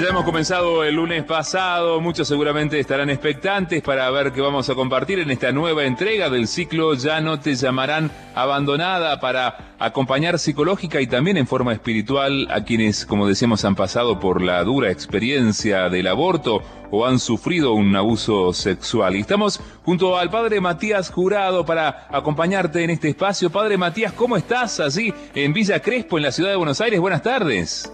[0.00, 4.74] Ya hemos comenzado el lunes pasado, muchos seguramente estarán expectantes para ver qué vamos a
[4.74, 11.00] compartir en esta nueva entrega del ciclo Ya no te llamarán abandonada para acompañar psicológica
[11.00, 15.88] y también en forma espiritual a quienes, como decíamos, han pasado por la dura experiencia
[15.88, 19.14] del aborto o han sufrido un abuso sexual.
[19.14, 23.48] Y estamos junto al padre Matías Jurado para acompañarte en este espacio.
[23.48, 26.98] Padre Matías, ¿cómo estás allí en Villa Crespo, en la ciudad de Buenos Aires?
[26.98, 27.92] Buenas tardes.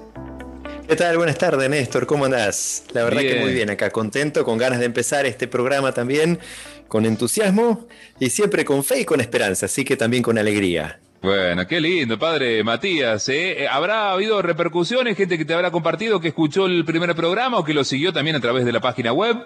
[0.91, 1.17] ¿Qué tal?
[1.19, 2.05] Buenas tardes, Néstor.
[2.05, 2.83] ¿Cómo andás?
[2.95, 6.41] La verdad que muy bien acá, contento, con ganas de empezar este programa también,
[6.89, 7.87] con entusiasmo
[8.19, 10.99] y siempre con fe y con esperanza, así que también con alegría.
[11.23, 13.29] Bueno, qué lindo, padre Matías.
[13.29, 13.69] ¿eh?
[13.71, 17.73] ¿Habrá habido repercusiones, gente que te habrá compartido, que escuchó el primer programa o que
[17.73, 19.37] lo siguió también a través de la página web?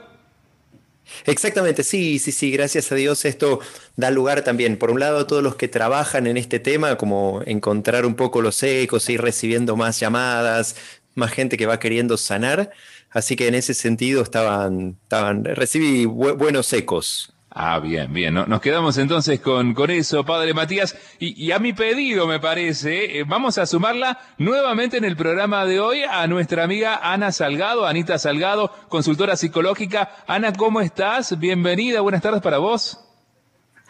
[1.27, 3.61] Exactamente, sí, sí, sí, gracias a Dios esto
[3.97, 7.43] da lugar también, por un lado, a todos los que trabajan en este tema, como
[7.45, 10.77] encontrar un poco los ecos, ir recibiendo más llamadas,
[11.15, 12.71] más gente que va queriendo sanar.
[13.11, 17.35] Así que en ese sentido estaban, estaban recibí buenos ecos.
[17.57, 18.35] Ah, bien, bien.
[18.35, 20.97] Nos quedamos entonces con, con eso, Padre Matías.
[21.21, 25.79] Y, a mi pedido, me parece, eh, vamos a sumarla nuevamente en el programa de
[25.79, 30.11] hoy a nuestra amiga Ana Salgado, Anita Salgado, consultora psicológica.
[30.27, 31.39] Ana, ¿cómo estás?
[31.39, 32.99] Bienvenida, buenas tardes para vos.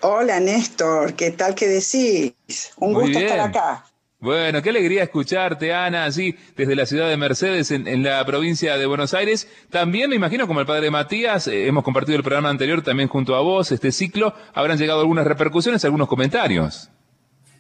[0.03, 2.35] Hola, Néstor, ¿qué tal que decís?
[2.77, 3.87] Un gusto estar acá.
[4.25, 8.87] Bueno, qué alegría escucharte, Ana, así desde la ciudad de Mercedes, en, la provincia de
[8.87, 9.47] Buenos Aires.
[9.69, 13.37] También me imagino, como el padre Matías, eh, hemos compartido el programa anterior también junto
[13.37, 16.89] a vos, este ciclo, habrán llegado algunas repercusiones, algunos comentarios.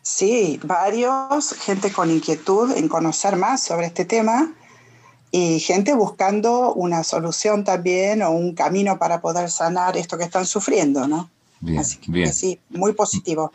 [0.00, 4.54] Sí, varios, gente con inquietud en conocer más sobre este tema
[5.30, 10.46] y gente buscando una solución también o un camino para poder sanar esto que están
[10.46, 11.28] sufriendo, ¿no?
[11.60, 12.32] Bien, Así que bien.
[12.32, 13.52] sí, muy positivo.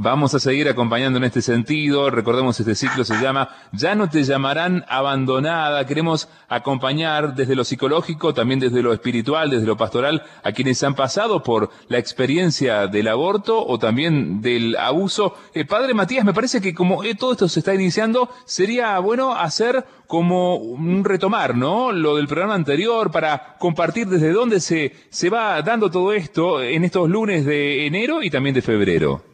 [0.00, 2.08] Vamos a seguir acompañando en este sentido.
[2.08, 5.84] Recordemos, este ciclo se llama Ya no te llamarán abandonada.
[5.86, 10.94] Queremos acompañar desde lo psicológico, también desde lo espiritual, desde lo pastoral, a quienes han
[10.94, 15.34] pasado por la experiencia del aborto o también del abuso.
[15.52, 19.34] Eh, padre Matías, me parece que como eh, todo esto se está iniciando, sería bueno
[19.34, 21.90] hacer como un retomar, ¿no?
[21.90, 26.84] Lo del programa anterior para compartir desde dónde se, se va dando todo esto en
[26.84, 29.27] estos lunes de enero y también de febrero.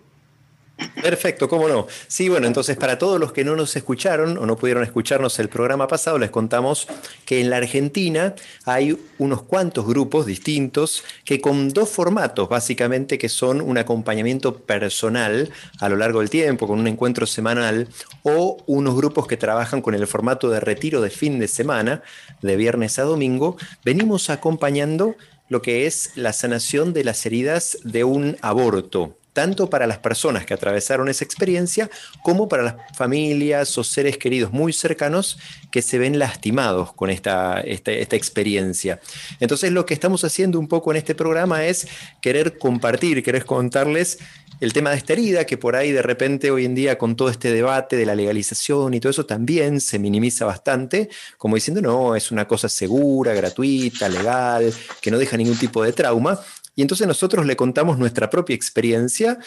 [0.76, 1.86] Perfecto, cómo no.
[2.08, 5.48] Sí, bueno, entonces para todos los que no nos escucharon o no pudieron escucharnos el
[5.48, 6.88] programa pasado, les contamos
[7.24, 13.28] que en la Argentina hay unos cuantos grupos distintos que con dos formatos, básicamente, que
[13.28, 17.88] son un acompañamiento personal a lo largo del tiempo, con un encuentro semanal,
[18.22, 22.02] o unos grupos que trabajan con el formato de retiro de fin de semana,
[22.42, 25.14] de viernes a domingo, venimos acompañando
[25.48, 30.46] lo que es la sanación de las heridas de un aborto tanto para las personas
[30.46, 31.90] que atravesaron esa experiencia
[32.22, 35.38] como para las familias o seres queridos muy cercanos
[35.70, 39.00] que se ven lastimados con esta, esta, experiencia.
[39.40, 41.88] Entonces lo que estamos haciendo un poco en este programa es
[42.22, 44.18] querer compartir, querer contarles
[44.60, 47.28] el tema de esta herida, que por ahí de repente hoy en día con todo
[47.28, 52.14] este debate de la legalización y todo eso también se minimiza bastante, como diciendo, no,
[52.14, 56.40] es una cosa segura, gratuita, legal, que no deja ningún tipo de trauma.
[56.76, 59.38] Y entonces nosotros le contamos nuestra propia experiencia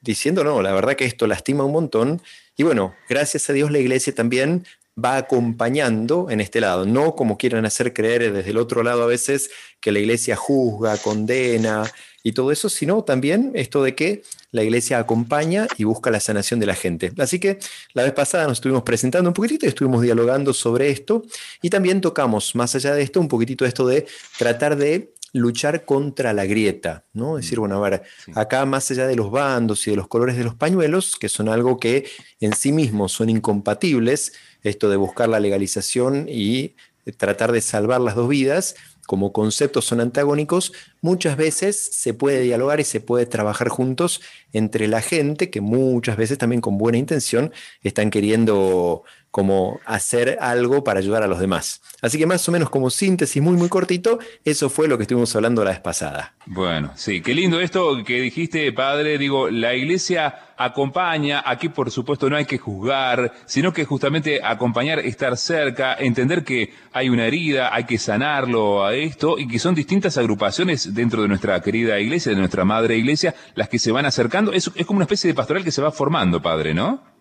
[0.00, 2.22] diciendo, no, la verdad que esto lastima un montón.
[2.56, 4.64] Y bueno, gracias a Dios la iglesia también
[5.02, 9.06] va acompañando en este lado, no como quieran hacer creer desde el otro lado a
[9.06, 9.50] veces
[9.80, 11.90] que la iglesia juzga, condena
[12.22, 14.22] y todo eso, sino también esto de que
[14.52, 17.12] la iglesia acompaña y busca la sanación de la gente.
[17.18, 17.58] Así que
[17.92, 21.24] la vez pasada nos estuvimos presentando un poquitito y estuvimos dialogando sobre esto
[21.60, 24.06] y también tocamos, más allá de esto, un poquitito esto de
[24.38, 27.36] tratar de luchar contra la grieta, ¿no?
[27.36, 30.36] Es decir, bueno, a ver, acá más allá de los bandos y de los colores
[30.36, 32.06] de los pañuelos, que son algo que
[32.40, 36.76] en sí mismos son incompatibles, esto de buscar la legalización y
[37.18, 38.76] tratar de salvar las dos vidas,
[39.08, 40.72] como conceptos son antagónicos,
[41.02, 44.22] muchas veces se puede dialogar y se puede trabajar juntos
[44.52, 47.52] entre la gente que muchas veces también con buena intención
[47.82, 49.02] están queriendo
[49.34, 51.82] como hacer algo para ayudar a los demás.
[52.00, 55.34] Así que más o menos como síntesis muy muy cortito, eso fue lo que estuvimos
[55.34, 56.34] hablando la vez pasada.
[56.46, 59.18] Bueno, sí, qué lindo esto que dijiste, padre.
[59.18, 65.00] Digo, la iglesia acompaña, aquí por supuesto no hay que juzgar, sino que justamente acompañar,
[65.00, 69.74] estar cerca, entender que hay una herida, hay que sanarlo a esto y que son
[69.74, 74.06] distintas agrupaciones dentro de nuestra querida iglesia, de nuestra madre iglesia, las que se van
[74.06, 74.52] acercando.
[74.52, 77.13] Es, es como una especie de pastoral que se va formando, padre, ¿no?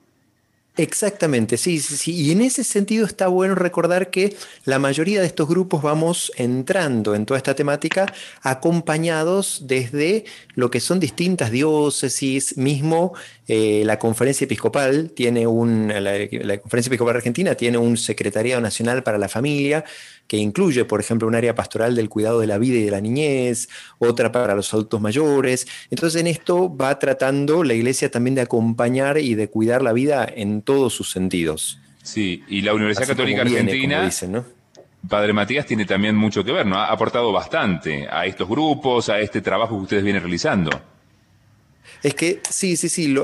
[0.76, 2.12] Exactamente, sí, sí, sí.
[2.16, 4.36] Y en ese sentido está bueno recordar que
[4.66, 8.12] la mayoría de estos grupos vamos entrando en toda esta temática
[8.42, 10.26] acompañados desde
[10.56, 13.14] lo que son distintas diócesis, mismo
[13.48, 19.18] eh, la conferencia episcopal tiene un, la, conferencia episcopal argentina tiene un secretariado nacional para
[19.18, 19.84] la familia
[20.28, 23.02] que incluye, por ejemplo, un área pastoral del cuidado de la vida y de la
[23.02, 23.68] niñez,
[24.00, 25.68] otra para los adultos mayores.
[25.90, 30.26] Entonces en esto va tratando la iglesia también de acompañar y de cuidar la vida
[30.34, 31.80] en todos sus sentidos.
[32.02, 34.10] Sí, y la Universidad Católica Argentina...
[35.08, 36.78] Padre Matías tiene también mucho que ver, ¿no?
[36.78, 40.70] Ha aportado bastante a estos grupos, a este trabajo que ustedes vienen realizando.
[42.04, 43.16] Es que sí, sí, sí,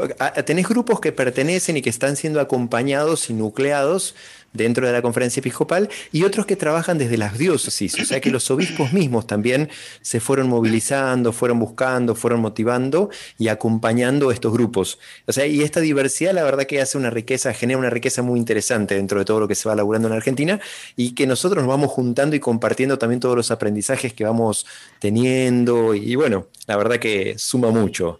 [0.46, 4.16] tenés grupos que pertenecen y que están siendo acompañados y nucleados
[4.54, 8.32] dentro de la conferencia episcopal y otros que trabajan desde las diócesis, o sea que
[8.32, 9.70] los obispos mismos también
[10.02, 14.98] se fueron movilizando, fueron buscando, fueron motivando y acompañando estos grupos.
[15.28, 18.40] O sea, y esta diversidad la verdad que hace una riqueza, genera una riqueza muy
[18.40, 20.60] interesante dentro de todo lo que se va laburando en Argentina
[20.96, 24.66] y que nosotros nos vamos juntando y compartiendo también todos los aprendizajes que vamos
[25.00, 28.20] teniendo y bueno, la verdad que suma mucho.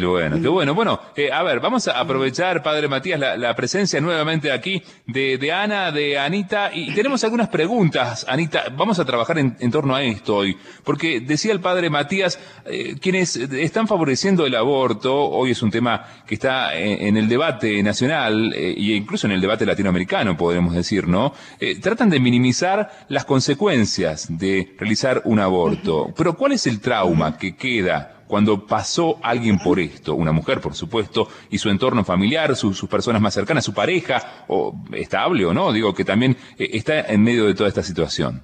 [0.00, 0.74] Qué bueno, qué bueno.
[0.74, 5.92] Bueno, eh, a ver, vamos a aprovechar, Padre Matías, la, presencia nuevamente aquí de, Ana,
[5.92, 8.64] de Anita, y tenemos algunas preguntas, Anita.
[8.76, 13.36] Vamos a trabajar en, torno a esto hoy, porque decía el Padre Matías, eh, quienes
[13.36, 18.74] están favoreciendo el aborto, hoy es un tema que está en, el debate nacional e
[18.76, 21.32] incluso en el debate latinoamericano, podemos decir, ¿no?
[21.80, 26.12] tratan de minimizar las consecuencias de realizar un aborto.
[26.16, 28.13] Pero ¿cuál es el trauma que queda?
[28.26, 33.20] Cuando pasó alguien por esto, una mujer por supuesto, y su entorno familiar, sus personas
[33.20, 37.46] más cercanas, su pareja, o estable o no, digo que también eh, está en medio
[37.46, 38.42] de toda esta situación.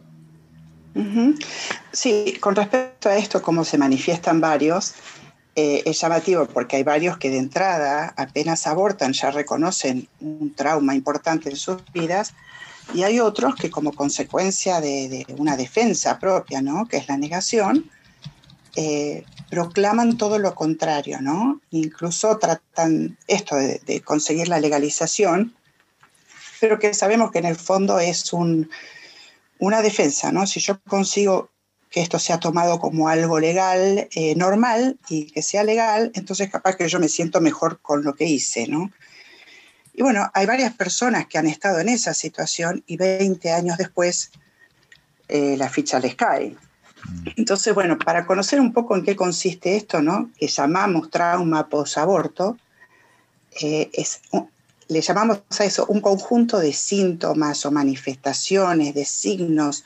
[1.93, 4.95] Sí, con respecto a esto, cómo se manifiestan varios,
[5.55, 10.95] eh, es llamativo porque hay varios que de entrada apenas abortan, ya reconocen un trauma
[10.95, 12.35] importante en sus vidas,
[12.95, 16.87] y hay otros que como consecuencia de, una defensa propia, ¿no?
[16.87, 17.91] que es la negación,
[18.77, 21.61] eh, proclaman todo lo contrario, ¿no?
[21.71, 25.55] Incluso tratan esto de, conseguir la legalización,
[26.61, 28.33] pero que sabemos que en el fondo es
[29.59, 30.47] una defensa, ¿no?
[30.47, 31.51] Si yo consigo
[31.91, 36.77] que esto sea tomado como algo legal, eh, normal, y que sea legal, entonces capaz
[36.77, 38.93] que yo me siento mejor con lo que hice, ¿no?
[39.93, 44.31] Y bueno, hay varias personas que han estado en esa situación y 20 años después
[45.29, 46.57] eh, la ficha les cae.
[47.37, 50.31] Entonces, bueno, para conocer un poco en qué consiste esto, ¿no?
[50.39, 52.57] que llamamos trauma posaborto,
[53.61, 53.91] eh,
[54.89, 59.85] le llamamos a eso un conjunto de síntomas o manifestaciones, de signos,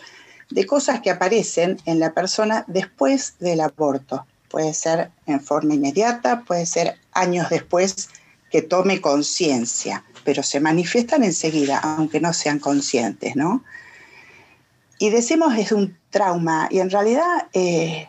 [0.51, 4.27] de cosas que aparecen en la persona después del aborto.
[4.49, 8.09] Puede ser en forma inmediata, puede ser años después
[8.51, 13.65] que tome conciencia, pero se manifiestan enseguida, aunque no sean conscientes, ¿no?
[14.99, 18.09] Y decimos es un trauma y en realidad eh,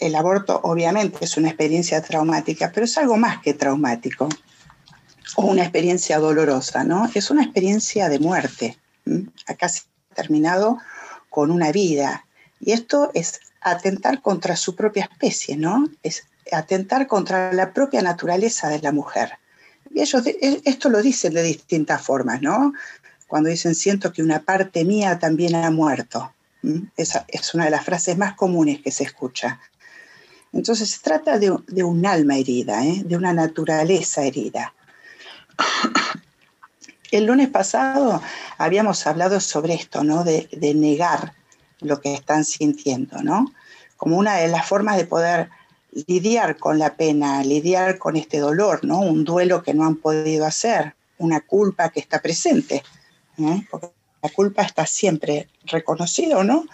[0.00, 4.28] el aborto obviamente es una experiencia traumática, pero es algo más que traumático
[5.36, 7.08] o una experiencia dolorosa, ¿no?
[7.14, 8.78] Es una experiencia de muerte.
[9.46, 10.78] Acá se ha terminado
[11.28, 12.26] con una vida
[12.60, 15.88] y esto es atentar contra su propia especie, ¿no?
[16.02, 19.32] Es atentar contra la propia naturaleza de la mujer.
[19.92, 20.22] Y ellos
[20.64, 22.72] esto lo dicen de distintas formas, ¿no?
[23.26, 26.32] Cuando dicen siento que una parte mía también ha muerto.
[26.96, 29.60] Esa es una de las frases más comunes que se escucha.
[30.52, 33.02] Entonces se trata de, un alma herida, ¿eh?
[33.04, 34.74] de una naturaleza herida.
[37.10, 38.20] El lunes pasado
[38.58, 40.24] habíamos hablado sobre esto, ¿no?
[40.24, 41.34] De, de, negar
[41.80, 43.52] lo que están sintiendo, ¿no?
[43.96, 45.50] Como una de las formas de poder
[46.06, 49.00] lidiar con la pena, lidiar con este dolor, ¿no?
[49.00, 52.82] Un duelo que no han podido hacer, una culpa que está presente.
[53.38, 56.66] La culpa está siempre reconocida o no,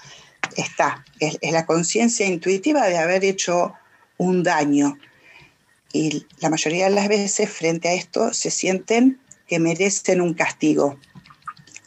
[0.56, 1.04] está.
[1.20, 3.74] Es, la conciencia intuitiva de haber hecho
[4.18, 4.98] un daño.
[5.92, 10.98] Y la mayoría de las veces frente a esto se sienten que merecen un castigo.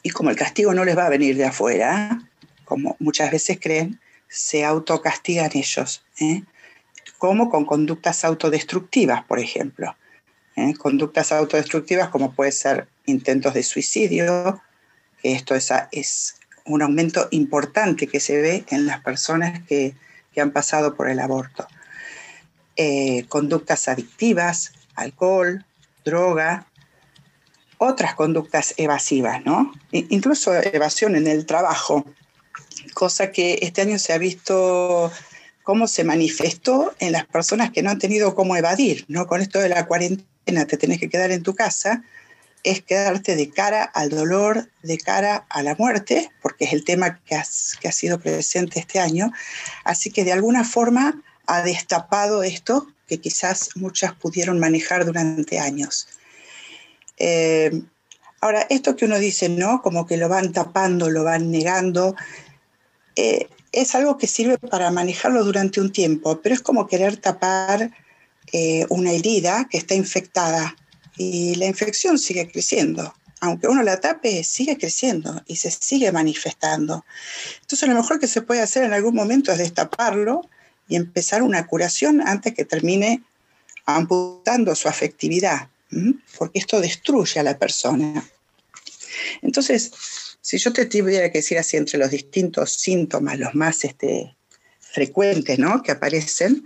[0.04, 2.20] Y como el castigo no les va a venir de afuera,
[2.64, 6.04] como muchas veces creen, se autocastigan ellos.
[6.20, 6.44] ¿eh?
[7.18, 9.96] Como con conductas autodestructivas, por ejemplo.
[10.56, 10.74] ¿Eh?
[10.78, 14.62] Conductas autodestructivas como puede ser intentos de suicidio,
[15.22, 16.36] que esto es,
[16.66, 19.96] un aumento importante que se ve en las personas que,
[20.38, 21.66] han pasado por el aborto.
[22.76, 25.64] Eh, conductas adictivas, alcohol,
[26.04, 26.68] droga,
[27.78, 29.72] otras conductas evasivas, ¿no?
[29.92, 32.06] Incluso evasión en el trabajo,
[32.94, 35.10] cosa que este año se ha visto
[35.64, 39.28] cómo se manifestó en las personas que no han tenido cómo evadir, ¿no?
[39.28, 42.04] Con esto de la cuarentena te tenés que quedar en tu casa,
[42.64, 47.20] es quedarte de cara al dolor, de cara a la muerte, porque es el tema
[47.24, 47.40] que,
[47.80, 49.32] que ha sido presente este año.
[49.84, 56.08] Así que de alguna forma ha destapado esto que quizás muchas pudieron manejar durante años.
[57.18, 57.84] Eh,
[58.42, 59.82] ahora, esto que uno dice, ¿no?
[59.82, 62.16] Como que lo van tapando, lo van negando,
[63.16, 67.92] eh, es algo que sirve para manejarlo durante un tiempo, pero es como querer tapar
[68.52, 70.76] eh, una herida que está infectada
[71.18, 73.14] y la infección sigue creciendo.
[73.42, 77.06] Aunque uno la tape, sigue creciendo y se sigue manifestando.
[77.62, 80.42] Entonces, lo mejor que se puede hacer en algún momento es destaparlo
[80.88, 83.24] y empezar una curación antes que termine
[83.86, 85.70] amputando su afectividad,
[86.38, 88.28] porque esto destruye a la persona.
[89.42, 89.92] Entonces,
[90.42, 94.36] si yo te tuviera que decir así entre los distintos síntomas, los más este,
[94.80, 95.82] frecuentes ¿no?
[95.84, 96.66] que aparecen,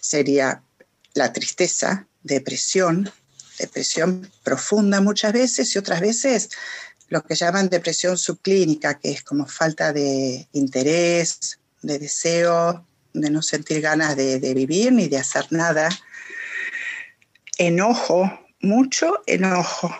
[0.00, 0.62] sería
[1.14, 3.10] la tristeza, depresión,
[3.58, 6.50] depresión profunda muchas veces y otras veces
[7.08, 13.42] lo que llaman depresión subclínica, que es como falta de interés, de deseo, de no
[13.42, 15.88] sentir ganas de, vivir ni de hacer nada.
[17.56, 19.94] Enojo, mucho enojo.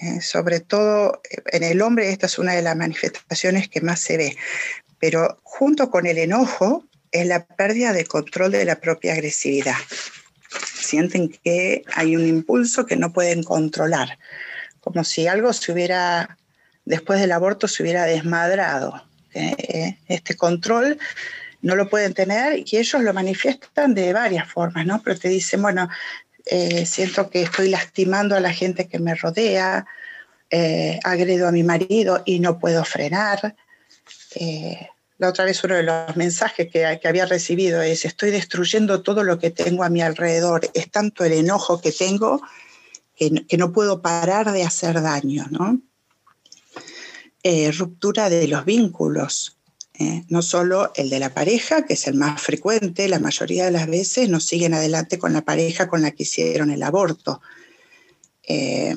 [0.00, 1.20] Eh, sobre todo
[1.52, 4.36] en el hombre esta es una de las manifestaciones que más se ve.
[4.98, 9.76] Pero junto con el enojo es la pérdida de control de la propia agresividad
[10.84, 14.18] sienten que hay un impulso que no pueden controlar,
[14.80, 16.36] como si algo se hubiera,
[16.84, 19.02] después del aborto, se hubiera desmadrado.
[19.34, 19.98] ¿eh?
[20.08, 20.98] Este control
[21.62, 25.00] no lo pueden tener y ellos lo manifiestan de varias formas, ¿no?
[25.02, 25.88] Pero te dicen, bueno,
[26.44, 29.86] eh, siento que estoy lastimando a la gente que me rodea,
[30.50, 33.56] eh, agredo a mi marido y no puedo frenar.
[35.18, 39.22] La otra vez uno de los mensajes que, que, había recibido es, estoy destruyendo todo
[39.22, 40.68] lo que tengo a mi alrededor.
[40.74, 42.40] Es tanto el enojo que tengo
[43.16, 45.80] que, no puedo parar de hacer daño, ¿no?
[47.42, 49.58] Eh, ruptura de los vínculos,
[49.98, 50.24] ¿eh?
[50.28, 53.86] no solo el de la pareja, que es el más frecuente, la mayoría de las
[53.86, 57.42] veces no siguen adelante con la pareja con la que hicieron el aborto.
[58.44, 58.96] Eh,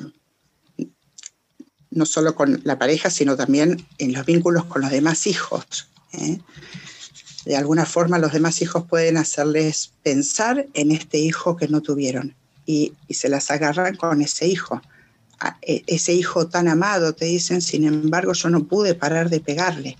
[1.90, 5.90] no solo con la pareja, sino también en los vínculos con los demás hijos.
[6.14, 6.40] ¿Eh?
[7.46, 12.36] De alguna forma los demás hijos pueden hacerles pensar en este hijo que no tuvieron
[12.66, 14.82] y, se las agarran con ese hijo.
[15.62, 19.98] E, ese hijo tan amado, te dicen, sin embargo yo no pude parar de pegarle,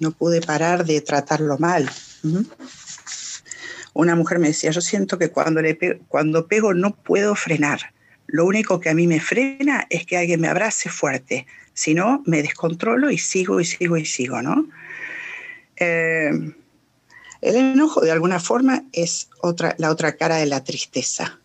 [0.00, 1.90] no pude parar de tratarlo mal.
[3.92, 7.92] Una mujer me decía, yo siento que cuando, le cuando pego no puedo frenar.
[8.26, 11.46] Lo único que a mí me frena es que alguien me abrace fuerte.
[11.74, 14.68] Si no, me descontrolo y sigo y sigo y sigo, ¿no?
[15.82, 16.30] Eh,
[17.40, 21.40] el enojo, de alguna forma, es otra, la otra cara de la tristeza.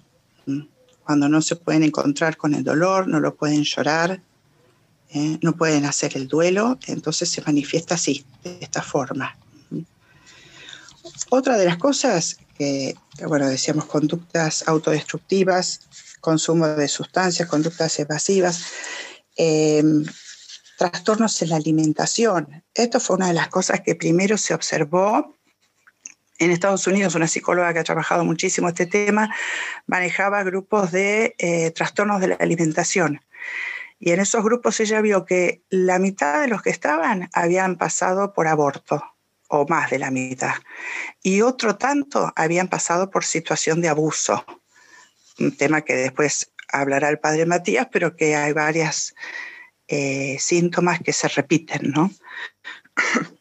[1.03, 4.21] Cuando no se pueden encontrar con el dolor, no lo pueden llorar,
[5.09, 5.39] ¿eh?
[5.41, 9.35] no pueden hacer el duelo, entonces se manifiesta así, de esta forma.
[11.29, 15.81] Otra de las cosas que, bueno, decíamos conductas autodestructivas,
[16.21, 18.65] consumo de sustancias, conductas evasivas,
[19.35, 19.83] eh,
[20.77, 22.63] trastornos en la alimentación.
[22.73, 25.35] Esto fue una de las cosas que primero se observó
[26.39, 29.33] en Estados Unidos, una psicóloga que ha trabajado muchísimo este tema,
[29.87, 33.21] manejaba grupos de eh, trastornos de la alimentación.
[33.99, 38.33] Y en esos grupos ella vio que la mitad de los que estaban habían pasado
[38.33, 39.03] por aborto,
[39.47, 40.53] o más de la mitad.
[41.23, 44.45] Y otro tanto habían pasado por situación de abuso.
[45.39, 49.15] Un tema que después hablará el padre Matías, pero que hay varias
[49.87, 52.11] eh, síntomas que se repiten, ¿no?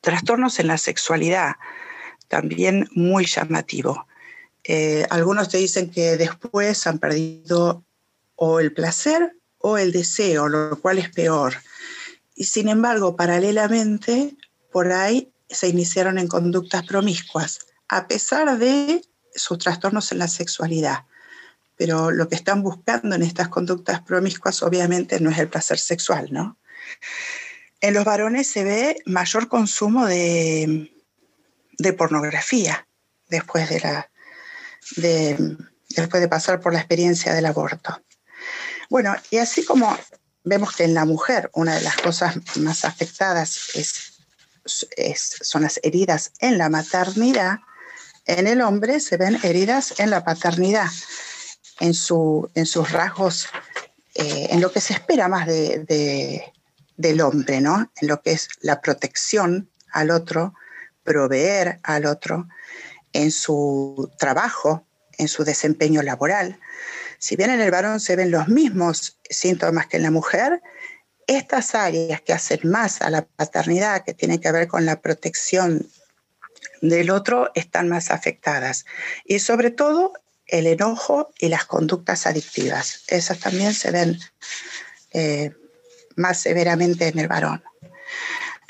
[0.00, 1.56] Trastornos en la sexualidad,
[2.28, 4.06] también muy llamativo.
[4.64, 7.84] Eh, algunos te dicen que después han perdido
[8.36, 11.54] o el placer o el deseo, lo cual es peor.
[12.34, 14.36] Y sin embargo, paralelamente,
[14.70, 19.02] por ahí se iniciaron en conductas promiscuas, a pesar de
[19.34, 21.04] sus trastornos en la sexualidad
[21.76, 26.28] pero lo que están buscando en estas conductas promiscuas obviamente no es el placer sexual,
[26.30, 26.58] ¿no?
[27.80, 30.92] En los varones se ve mayor consumo de,
[31.98, 32.88] pornografía
[33.28, 34.10] después de, la,
[34.96, 38.00] después de pasar por la experiencia del aborto.
[38.88, 39.96] Bueno, y así como
[40.44, 43.70] vemos que en la mujer una de las cosas más afectadas
[45.42, 47.58] son las heridas en la maternidad,
[48.24, 50.88] en el hombre se ven heridas en la paternidad
[51.80, 53.48] en, su, en sus rasgos,
[54.14, 56.52] eh, en lo que se espera más de,
[56.96, 57.90] del hombre, ¿no?
[58.00, 60.54] En lo que es la protección al otro,
[61.04, 62.48] proveer al otro,
[63.12, 64.86] en su trabajo,
[65.18, 66.58] en su desempeño laboral.
[67.18, 70.60] si bien en el varón se ven los mismos síntomas que en la mujer,
[71.26, 75.88] estas áreas que hacen más a la paternidad, que tienen que ver con la protección
[76.82, 78.84] del otro, están más afectadas.
[79.24, 80.12] Y sobre todo
[80.46, 83.02] el enojo y las conductas adictivas.
[83.08, 84.18] Esas también se ven
[85.12, 85.52] eh,
[86.16, 87.62] más severamente en el varón.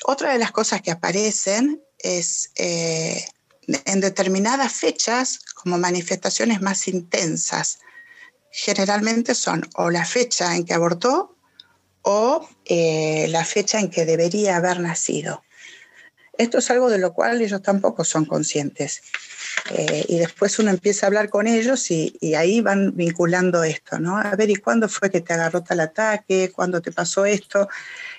[0.05, 3.25] Otra de las cosas que aparecen es eh,
[3.67, 7.79] en determinadas fechas como manifestaciones más intensas.
[8.51, 11.37] Generalmente son o la fecha en que abortó
[12.03, 15.43] o eh, la fecha en que debería haber nacido.
[16.39, 19.03] Esto es algo de lo cual ellos tampoco son conscientes.
[19.71, 24.19] Eh, y después uno empieza a hablar con ellos y, ahí van vinculando esto, ¿no?
[24.19, 26.53] A ver, ¿y cuándo fue que te agarró tal ataque?
[26.55, 27.69] ¿Cuándo te pasó esto?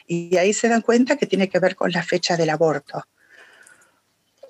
[0.07, 3.05] Y ahí se dan cuenta que tiene que ver con la fecha del aborto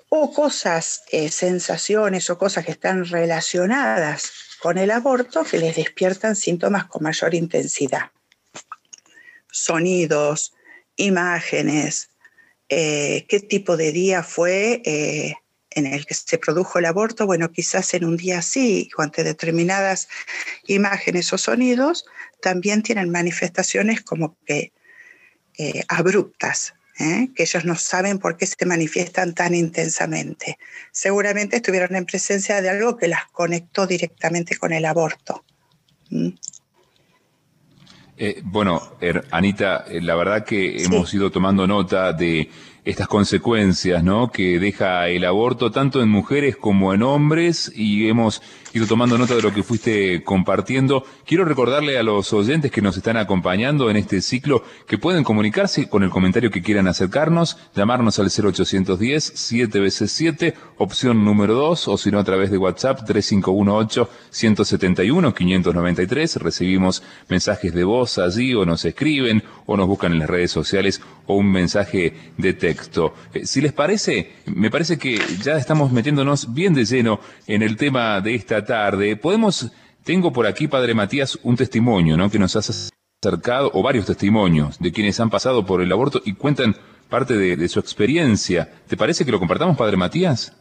[0.08, 6.34] o cosas, eh, sensaciones o cosas que están relacionadas con el aborto que les despiertan
[6.34, 8.10] síntomas con mayor intensidad.
[9.50, 10.54] Sonidos,
[10.96, 12.10] imágenes,
[12.68, 15.34] eh, qué tipo de día fue eh,
[15.70, 17.26] en el que se produjo el aborto.
[17.26, 20.08] Bueno, quizás en un día sí, ante determinadas
[20.66, 22.04] imágenes o sonidos,
[22.40, 24.72] también tienen manifestaciones como que
[25.88, 27.28] abruptas, ¿eh?
[27.34, 30.58] que ellos no saben por qué se manifiestan tan intensamente.
[30.92, 35.44] Seguramente estuvieron en presencia de algo que las conectó directamente con el aborto.
[38.20, 42.50] Eh, bueno, er, Anita, eh, la verdad que hemos ido tomando nota de
[42.88, 44.32] estas consecuencias, ¿no?
[44.32, 48.40] Que deja el aborto tanto en mujeres como en hombres y hemos
[48.72, 51.04] ido tomando nota de lo que fuiste compartiendo.
[51.26, 55.90] Quiero recordarle a los oyentes que nos están acompañando en este ciclo que pueden comunicarse
[55.90, 61.88] con el comentario que quieran acercarnos, llamarnos al 0810 7 veces 7, opción número 2,
[61.88, 66.36] o si no a través de WhatsApp 3518 171 593.
[66.36, 71.02] Recibimos mensajes de voz allí o nos escriben o nos buscan en las redes sociales
[71.26, 72.77] o un mensaje de texto.
[73.34, 77.76] Eh, si les parece, me parece que ya estamos metiéndonos bien de lleno en el
[77.76, 79.16] tema de esta tarde.
[79.16, 79.70] Podemos,
[80.04, 82.30] tengo por aquí, Padre Matías, un testimonio, ¿no?
[82.30, 82.90] Que nos has
[83.22, 86.76] acercado, o varios testimonios de quienes han pasado por el aborto y cuentan
[87.08, 88.70] parte de, de su experiencia.
[88.86, 90.54] ¿Te parece que lo compartamos, Padre Matías?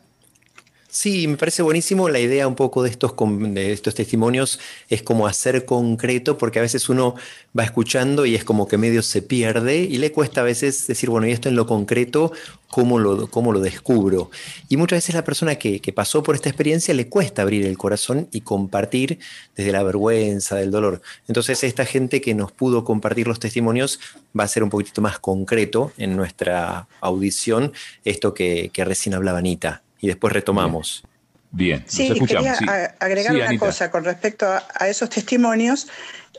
[0.99, 5.27] Sí, me parece buenísimo la idea un poco de estos, de estos testimonios, es como
[5.27, 7.13] hacer concreto, porque a veces uno
[7.57, 11.11] va escuchando y es como que medio se pierde y le cuesta a veces decir,
[11.11, 12.31] bueno, y esto en lo concreto,
[12.71, 14.31] ¿cómo lo, cómo lo descubro?
[14.69, 18.27] Y muchas veces la persona que, pasó por esta experiencia le cuesta abrir el corazón
[18.31, 19.19] y compartir
[19.55, 21.03] desde la vergüenza, del dolor.
[21.27, 23.99] Entonces esta gente que nos pudo compartir los testimonios
[24.37, 27.71] va a ser un poquitito más concreto en nuestra audición,
[28.03, 31.03] esto que, que recién hablaba Anita y después retomamos.
[31.51, 35.87] Bien, sí, quería agregar una cosa con respecto a, esos testimonios.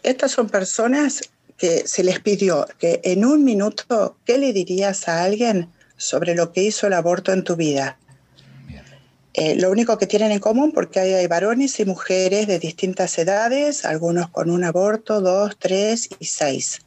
[0.02, 5.24] Estas son personas que se les pidió que en un minuto, ¿qué le dirías a
[5.24, 7.98] alguien sobre lo que hizo el aborto en tu vida?
[9.34, 13.84] Eh, lo único que tienen en común, porque hay, varones y mujeres de distintas edades,
[13.84, 16.80] algunos con un aborto, dos, tres y seis.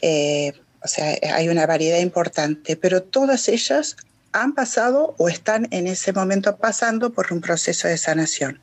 [0.00, 3.96] Eh, o sea, hay una variedad importante, pero todas ellas
[4.32, 8.60] han pasado o están en ese momento pasando por un proceso de sanación.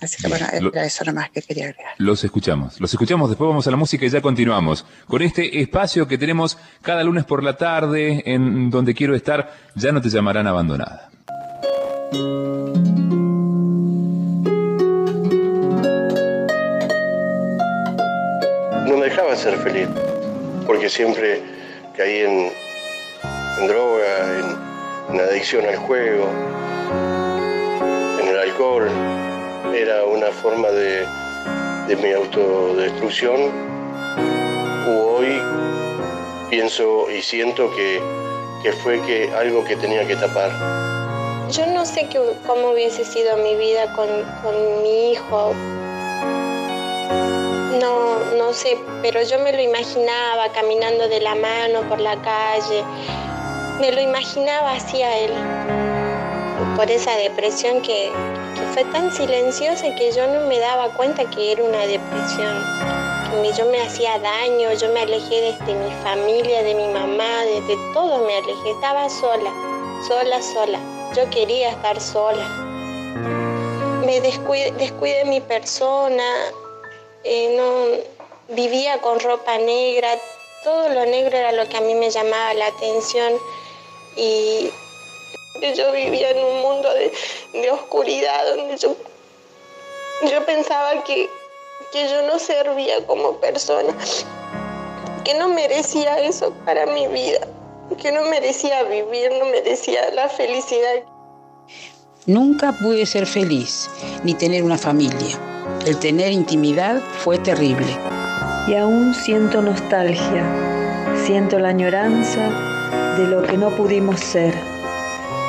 [0.00, 1.94] Así que bueno, era eso nomás que quería agregar.
[1.98, 6.06] Los escuchamos, los escuchamos, después vamos a la música y ya continuamos con este espacio
[6.06, 10.46] que tenemos cada lunes por la tarde en donde quiero estar, ya no te llamarán
[10.46, 11.10] abandonada.
[18.86, 19.88] No me dejaba ser feliz,
[20.64, 21.42] porque siempre
[21.96, 22.52] caí en,
[23.60, 24.38] en droga,
[25.10, 26.28] en, adicción al juego,
[28.20, 28.88] en el alcohol.
[29.74, 31.06] Era una forma de,
[31.96, 33.50] mi autodestrucción.
[34.86, 35.40] Hoy
[36.50, 38.00] pienso y siento que,
[38.82, 40.50] fue que algo que tenía que tapar.
[41.50, 42.06] Yo no sé
[42.46, 44.08] cómo hubiese sido mi vida con,
[44.42, 45.54] con mi hijo,
[47.80, 52.84] no, no sé, pero yo me lo imaginaba caminando de la mano por la calle,
[53.78, 55.32] me lo imaginaba así a él,
[56.76, 58.10] por esa depresión que,
[58.74, 62.62] fue tan silenciosa que yo no me daba cuenta que era una depresión,
[63.42, 67.78] que yo me hacía daño, yo me alejé de mi familia, de mi mamá, de,
[67.94, 69.52] todo me alejé, estaba sola,
[70.06, 70.80] sola, sola,
[71.16, 72.44] yo quería estar sola.
[74.04, 76.24] Me descuidé, descuidé mi persona,
[77.24, 80.08] eh, no, vivía con ropa negra,
[80.64, 83.34] todo lo negro era lo que a mí me llamaba la atención
[84.18, 84.70] y
[85.76, 86.88] yo vivía en un mundo
[87.52, 88.96] de, oscuridad donde yo
[90.30, 91.28] Yo pensaba que,
[91.92, 93.94] que yo no servía como persona,
[95.24, 97.46] que no merecía eso para mi vida,
[98.00, 101.04] que no merecía vivir, no merecía la felicidad.
[102.26, 103.88] Nunca pude ser feliz
[104.24, 105.38] ni tener una familia.
[105.86, 107.86] El tener intimidad fue terrible.
[108.66, 110.44] Y aún siento nostalgia,
[111.24, 112.77] siento la añoranza
[113.18, 114.54] de lo que no pudimos ser,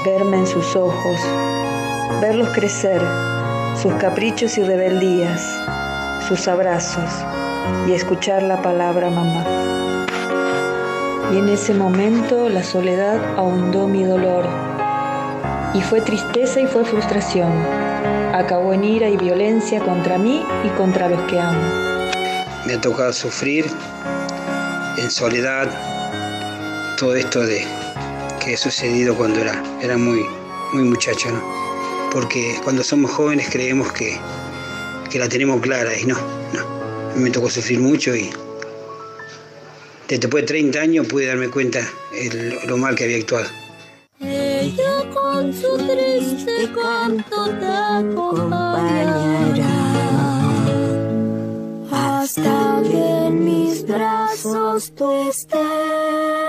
[0.04, 1.20] verme en sus ojos,
[2.20, 3.00] verlos crecer,
[3.80, 5.40] sus caprichos y rebeldías,
[6.28, 7.12] sus abrazos
[7.88, 9.46] y escuchar la palabra mamá.
[11.32, 14.48] Y en ese momento la soledad ahondó mi dolor
[15.76, 17.52] y fue tristeza y fue frustración.
[18.34, 21.62] Acabó en ira y violencia contra mí y contra los que amo.
[22.66, 23.70] Me ha tocado sufrir
[24.98, 25.99] en soledad
[27.00, 27.66] todo esto de
[28.44, 30.26] que ha sucedido cuando era, era muy,
[30.74, 31.42] muy muchacho, ¿no?
[32.12, 34.20] Porque cuando somos jóvenes creemos que,
[35.10, 36.18] que la tenemos clara y no,
[36.54, 37.16] no.
[37.16, 38.30] Me tocó sufrir mucho y
[40.10, 41.80] después de 30 años pude darme cuenta
[42.68, 43.48] lo mal que había actuado.
[44.20, 49.30] Ella con su triste canto te acompañará
[51.92, 56.49] hasta que en mis brazos tú estés.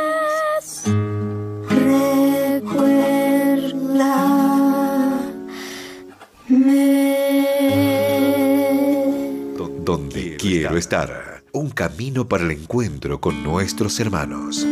[10.60, 11.42] Quiero estar.
[11.52, 14.66] Un camino para el encuentro con nuestros hermanos.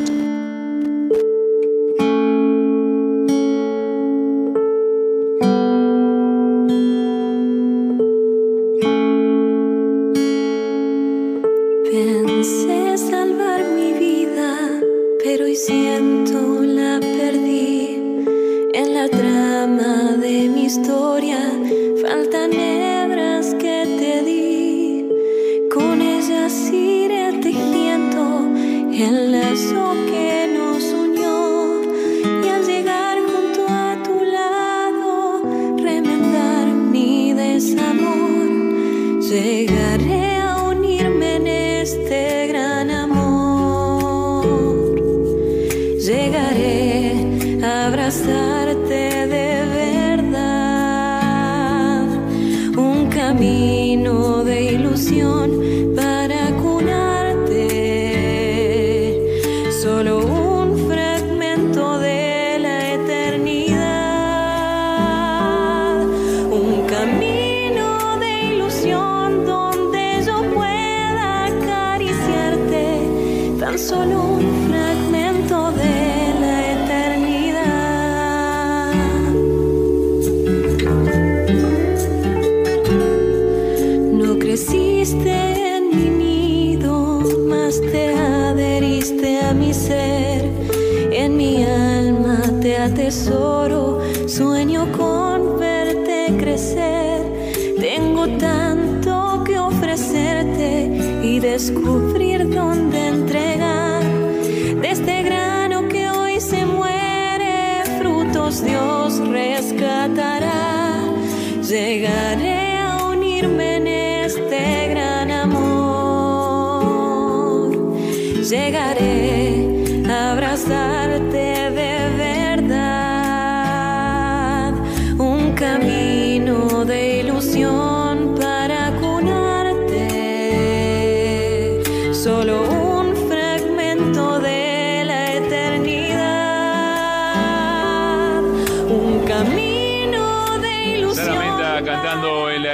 [93.09, 93.38] isso.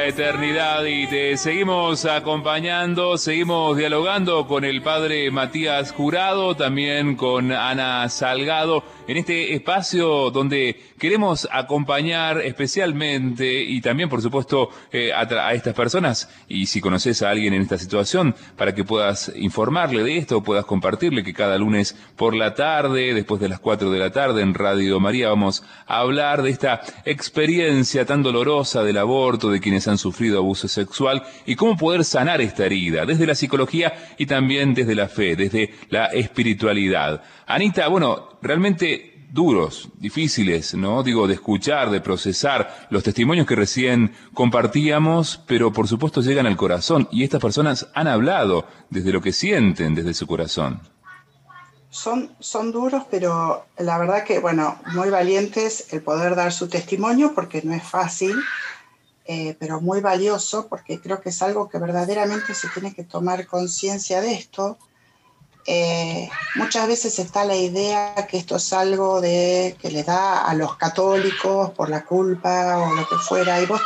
[0.05, 0.23] Haydi
[1.37, 9.55] seguimos acompañando, seguimos dialogando con el padre Matías Jurado, también con Ana Salgado en este
[9.55, 16.29] espacio donde queremos acompañar especialmente y también, por supuesto, eh, a, estas personas.
[16.49, 20.65] Y si conoces a alguien en esta situación, para que puedas informarle de esto, puedas
[20.65, 24.55] compartirle que cada lunes por la tarde, después de las 4 de la tarde, en
[24.55, 29.99] Radio María vamos a hablar de esta experiencia tan dolorosa del aborto, de quienes han
[29.99, 34.95] sufrido abuso sexual y cómo poder sanar esta herida desde la psicología y también desde
[34.95, 37.23] la fe, desde la espiritualidad.
[37.47, 41.03] Anita, bueno, realmente duros, difíciles, ¿no?
[41.03, 46.57] Digo, de escuchar, de procesar los testimonios que recién compartíamos, pero por supuesto llegan al
[46.57, 50.81] corazón y estas personas han hablado desde lo que sienten, desde su corazón.
[51.91, 57.35] Son, son duros, pero la verdad que, bueno, muy valientes el poder dar su testimonio
[57.35, 58.37] porque no es fácil.
[59.27, 63.47] Eh, pero muy valioso porque creo que es algo que verdaderamente se tiene que tomar
[63.47, 64.79] conciencia de esto.
[65.67, 70.55] Eh, muchas veces está la idea que esto es algo de, que le da a
[70.55, 73.81] los católicos por la culpa o lo que fuera, y vos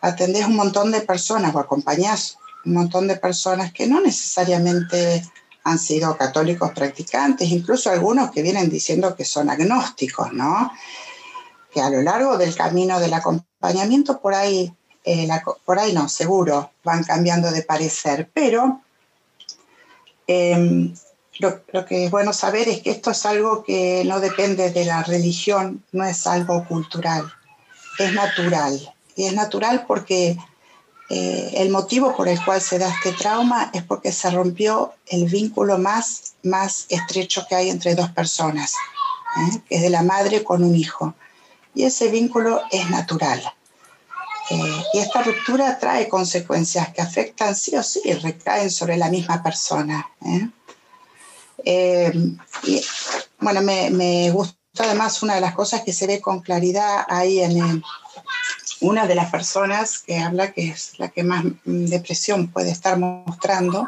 [0.00, 5.24] atendés un montón de personas o acompañás un montón de personas que no necesariamente
[5.62, 10.72] han sido católicos practicantes, incluso algunos que vienen diciendo que son agnósticos, ¿no?
[11.72, 13.49] Que a lo largo del camino del acompañamiento
[14.20, 14.72] por ahí,
[15.04, 15.28] eh,
[15.64, 18.80] por ahí no, seguro, van cambiando de parecer, pero
[20.26, 20.94] em,
[21.38, 24.84] lo, lo, que es bueno saber es que esto es algo que no depende de
[24.84, 27.32] la religión, no es algo cultural,
[27.98, 28.94] es natural.
[29.16, 30.36] Y es natural porque
[31.10, 35.24] eh, el motivo por el cual se da este trauma es porque se rompió el
[35.26, 38.74] vínculo más, más estrecho que hay entre dos personas,
[39.36, 39.60] ¿eh?
[39.68, 41.14] que es de la madre con un hijo.
[41.74, 43.40] Y ese vínculo es natural.
[44.50, 49.42] Eh, y esta ruptura trae consecuencias que afectan sí o sí, recaen sobre la misma
[49.42, 50.10] persona.
[52.62, 52.82] y
[53.38, 57.40] bueno, me, me gustó además una de las cosas que se ve con claridad ahí
[57.40, 57.82] en
[58.80, 63.86] una de las personas que habla, que es la que más depresión puede estar mostrando,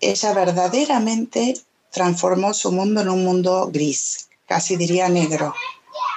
[0.00, 5.54] ella verdaderamente transformó su mundo en un mundo gris, casi diría negro,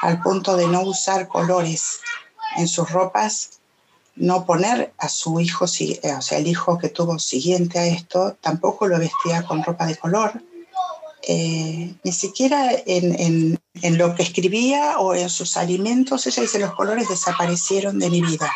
[0.01, 1.99] al punto de no usar colores
[2.57, 3.61] en sus ropas,
[4.15, 8.87] no poner a su hijo, o sea, el hijo que tuvo siguiente a esto, tampoco
[8.87, 10.41] lo vestía con ropa de color,
[11.25, 13.57] eh, ni siquiera en,
[13.97, 18.51] lo que escribía o en sus alimentos, ella dice, los colores desaparecieron de mi vida.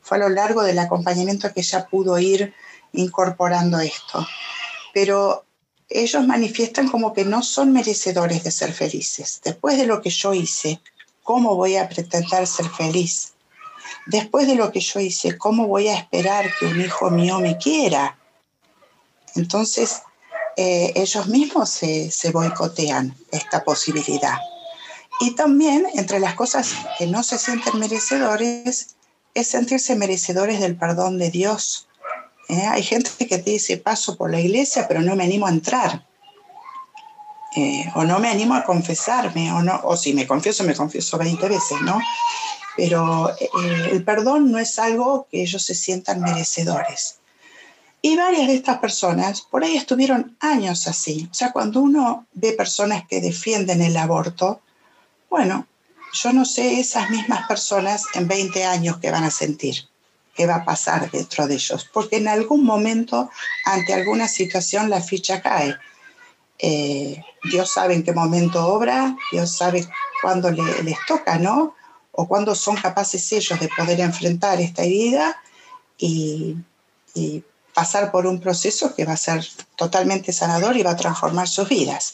[0.00, 2.52] Fue a lo largo del acompañamiento que ella pudo ir
[2.92, 4.26] incorporando esto.
[4.92, 5.44] Pero
[5.94, 9.40] ellos manifiestan como que no son merecedores de ser felices.
[9.44, 10.80] Después de lo que yo hice,
[11.22, 13.32] ¿cómo voy a pretender ser feliz?
[14.06, 17.56] Después de lo que yo hice, ¿cómo voy a esperar que un hijo mío me
[17.56, 18.18] quiera?
[19.34, 20.02] Entonces,
[20.56, 24.36] eh, ellos mismos se, se boicotean esta posibilidad.
[25.20, 28.96] Y también, entre las cosas que no se sienten merecedores,
[29.34, 31.86] es sentirse merecedores del perdón de Dios.
[32.48, 32.66] ¿Eh?
[32.66, 36.06] Hay gente que te dice, paso por la iglesia, pero no me animo a entrar.
[37.54, 41.18] Eh, o no me animo a confesarme, o, no, o si me confieso, me confieso
[41.18, 42.00] 20 veces, ¿no?
[42.76, 43.30] Pero
[43.90, 47.18] el perdón no es algo que ellos se sientan merecedores.
[48.00, 51.28] Y varias de estas personas por ahí estuvieron años así.
[51.30, 54.60] O sea, cuando uno ve personas que defienden el aborto,
[55.30, 55.66] bueno,
[56.12, 59.88] yo no sé esas mismas personas en 20 años que van a sentir,
[60.34, 63.30] qué va a pasar dentro de ellos, porque en algún momento,
[63.64, 65.76] ante alguna situación, la ficha cae.
[66.58, 69.86] Eh, Dios sabe en qué momento obra, Dios sabe
[70.22, 71.74] cuándo les toca, ¿no?
[72.12, 75.42] O cuándo son capaces ellos de poder enfrentar esta herida
[75.98, 76.56] y,
[77.14, 77.42] y
[77.74, 79.44] pasar por un proceso que va a ser
[79.76, 82.12] totalmente sanador y va a transformar sus vidas.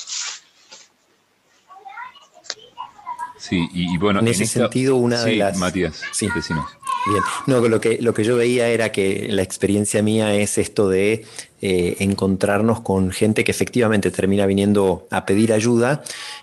[3.38, 5.56] Sí, y, bueno, en, ese sentido, una de las.
[5.56, 6.77] Matías, sí, vecinos.
[7.06, 7.22] Bien.
[7.46, 11.24] No, lo que, lo que yo veía era que la experiencia mía es esto de
[11.62, 16.02] eh, encontrarnos con gente que efectivamente termina viniendo a pedir ayuda,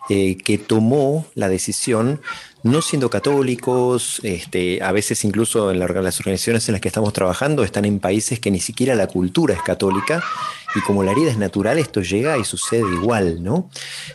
[0.10, 2.22] eh, que tomó la decisión
[2.63, 7.63] no siendo católicos, este, a veces incluso en las organizaciones en las que estamos trabajando
[7.63, 10.24] están en países que ni siquiera la cultura es católica
[10.76, 13.70] y como la herida es natural, esto llega y sucede igual, ¿no?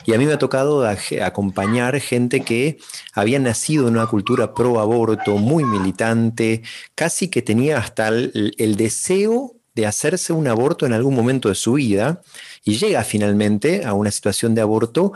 [0.07, 0.87] Y a mí me ha tocado
[1.23, 2.79] acompañar gente que
[3.15, 6.63] había nacido en una cultura pro aborto, muy militante,
[6.95, 11.75] casi que tenía hasta el deseo de hacerse un aborto en algún momento de su
[11.75, 12.21] vida
[12.65, 15.13] y llega finalmente a una situación de aborto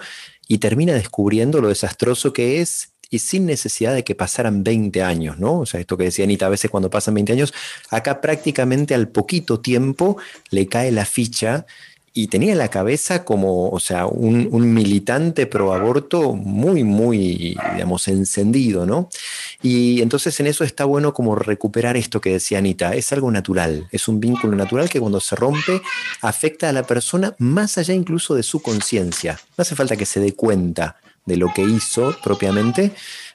[0.46, 5.38] y termina descubriendo lo desastroso que es y sin necesidad de que pasaran 20 años,
[5.38, 5.60] ¿no?
[5.60, 7.54] O sea, esto que decía Anita, a veces cuando pasan 20 años,
[7.90, 10.16] acá prácticamente al poquito tiempo
[10.50, 11.64] le cae la ficha
[12.12, 18.84] y tenía la cabeza como, o sea, un, militante pro aborto muy, muy, digamos, encendido,
[18.84, 19.08] ¿no?
[19.62, 23.86] Y entonces en eso está bueno como recuperar esto que decía Anita, es algo natural,
[23.92, 25.82] es un vínculo natural que cuando se rompe
[26.20, 29.38] afecta a la persona más allá incluso de su conciencia.
[29.56, 30.96] No hace falta que se dé cuenta
[31.26, 32.92] de lo que hizo propiamente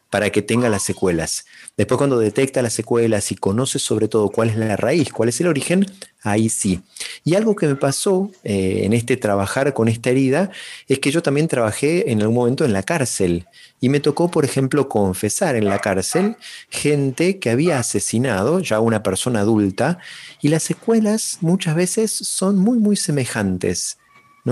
[0.10, 1.46] para que tenga las secuelas.
[1.78, 5.40] Después cuando detecta las secuelas y conoce sobre todo cuál es la raíz, cuál es
[5.40, 5.86] el origen,
[6.24, 6.82] ahí sí.
[7.24, 10.52] Y algo que me pasó eh, en este trabajar con esta herida
[10.88, 13.46] es que yo también trabajé en algún momento en la cárcel
[13.80, 16.38] y me tocó, por ejemplo, confesar en la cárcel
[16.70, 20.00] gente que había asesinado ya una persona adulta
[20.42, 23.99] y las secuelas muchas veces son muy, muy semejantes.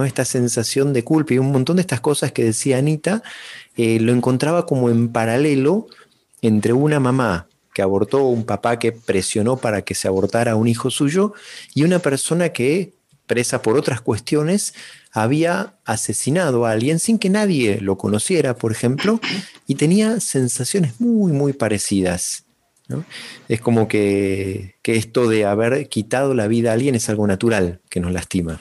[0.05, 3.23] Esta sensación de culpa y un montón de estas cosas que decía Anita,
[3.75, 5.88] eh, lo encontraba como en paralelo
[6.41, 10.67] entre una mamá que abortó, un papá que presionó para que se abortara a un
[10.67, 11.33] hijo suyo
[11.75, 12.93] y una persona que,
[13.27, 14.73] presa por otras cuestiones,
[15.12, 19.19] había asesinado a alguien sin que nadie lo conociera, por ejemplo,
[19.67, 22.45] y tenía sensaciones muy, muy parecidas.
[23.49, 27.81] Es como que, que esto de haber quitado la vida a alguien es algo natural
[27.89, 28.60] que nos lastima.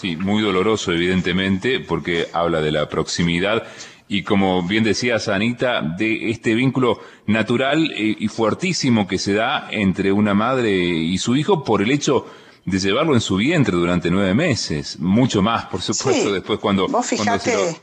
[0.00, 3.64] Sí, muy doloroso, evidentemente, porque habla de la proximidad
[4.08, 9.68] y como bien decía Sanita, de este vínculo natural eh, y fuertísimo que se da
[9.70, 12.26] entre una madre y su hijo por el hecho
[12.64, 16.88] de llevarlo en su vientre durante nueve meses, mucho más, por supuesto, después cuando,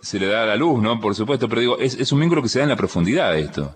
[0.01, 0.99] se, le da la luz, ¿no?
[0.99, 3.75] Por supuesto, pero digo, es, un vínculo que se da en la profundidad de esto.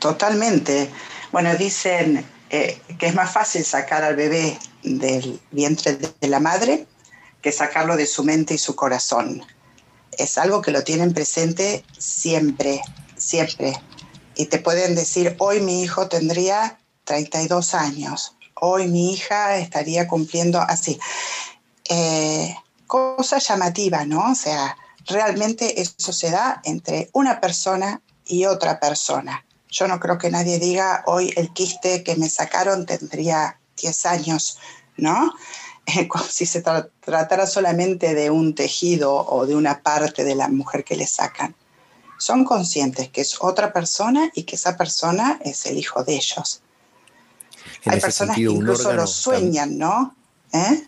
[0.00, 0.90] Totalmente.
[1.30, 6.86] Bueno, dicen eh, que es más fácil sacar al bebé del vientre de la madre
[7.44, 9.44] que sacarlo de su mente y su corazón
[10.16, 12.80] es algo que lo tienen presente siempre,
[13.18, 13.78] siempre.
[14.34, 20.58] Y te pueden decir, hoy mi hijo tendría 32 años, hoy mi hija estaría cumpliendo
[20.58, 20.98] así.
[21.90, 24.32] Eh, cosa llamativa, ¿no?
[24.32, 29.44] O sea, realmente eso se da entre una persona y otra persona.
[29.68, 34.58] Yo no creo que nadie diga, hoy el quiste que me sacaron tendría 10 años,
[34.96, 35.34] ¿no?
[36.30, 40.96] si se tratara solamente de un tejido o de una parte de la mujer que
[40.96, 41.54] le sacan.
[42.18, 46.62] Son conscientes que es otra persona y que esa persona es el hijo de ellos.
[47.86, 50.14] Hay personas que incluso lo sueñan, ¿no?
[50.52, 50.86] ¿Eh?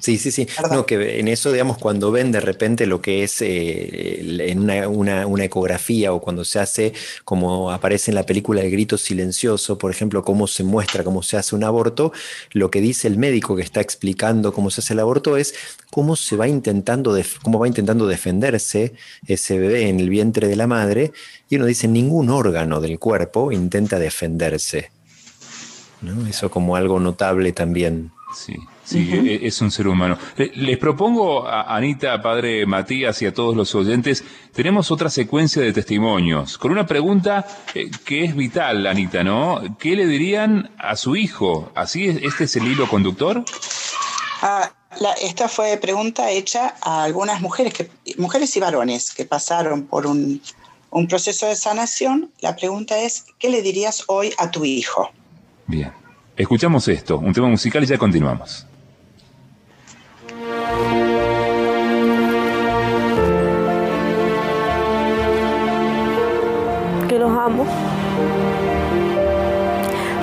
[0.00, 0.46] Sí, sí, sí.
[0.70, 5.44] No, que en eso, digamos, cuando ven de repente lo que es eh, en una,
[5.44, 6.92] ecografía o cuando se hace,
[7.24, 11.36] como aparece en la película El grito silencioso, por ejemplo, cómo se muestra cómo se
[11.36, 12.12] hace un aborto,
[12.52, 15.54] lo que dice el médico que está explicando cómo se hace el aborto es
[15.90, 18.94] cómo se va intentando, cómo va intentando defenderse
[19.26, 21.12] ese bebé en el vientre de la madre,
[21.48, 24.90] y uno dice, ningún órgano del cuerpo intenta defenderse.
[26.02, 26.26] ¿no?
[26.26, 28.12] Eso como algo notable también.
[28.34, 28.54] Sí.
[28.88, 30.16] Sí, e-, es un ser humano.
[30.54, 34.24] Les propongo a Anita, padre Matías y a todos los oyentes,
[34.54, 39.60] tenemos otra secuencia de testimonios con una pregunta eh, que es vital, Anita, ¿no?
[39.78, 41.70] ¿Qué le dirían a su hijo?
[41.74, 43.44] ¿Así es, este es el hilo conductor?
[44.40, 44.70] Ah,
[45.20, 50.40] esta fue pregunta hecha a algunas mujeres, que, mujeres y varones que pasaron por un,
[50.90, 52.30] un proceso de sanación.
[52.40, 55.10] La pregunta es, ¿qué le dirías hoy a tu hijo?
[55.66, 55.92] Bien.
[56.38, 58.64] Escuchamos esto, un tema musical y ya continuamos.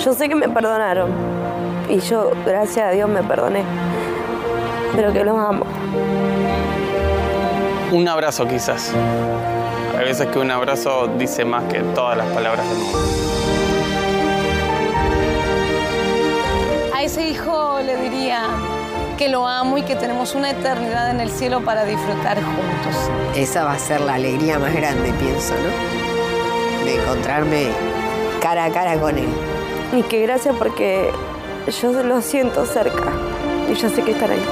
[0.04, 1.10] Yo sé que me perdonaron
[1.90, 3.64] y yo, gracias a Dios, me perdoné,
[4.96, 5.66] pero que los amo.
[7.92, 8.92] Un abrazo quizás.
[9.98, 13.00] Hay veces que un abrazo dice más que todas las palabras del mundo.
[16.94, 18.42] A ese hijo le diría
[19.18, 23.12] que lo amo y que tenemos una eternidad en el cielo para disfrutar juntos.
[23.36, 26.15] Esa va a ser la alegría más grande, pienso, ¿no?
[26.86, 27.70] De encontrarme
[28.40, 29.28] cara a cara con él.
[29.92, 31.10] Y que gracias porque
[31.82, 33.12] yo lo siento cerca
[33.68, 34.46] y yo sé que están ahí.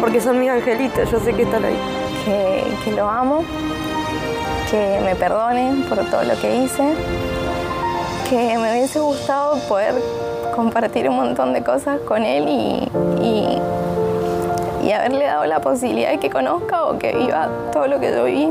[0.00, 1.76] Porque son mis angelitos, yo sé que están ahí.
[2.84, 3.42] Que, lo amo,
[4.70, 6.94] que me perdonen por todo lo que hice,
[8.30, 9.94] que me hubiese gustado poder
[10.54, 12.88] compartir un montón de cosas con él y,
[13.22, 13.58] y,
[14.86, 18.24] y haberle dado la posibilidad de que conozca o que viva todo lo que yo
[18.24, 18.50] vi.